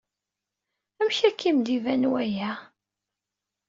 [0.99, 2.51] Amek akka i am-d-iban waya?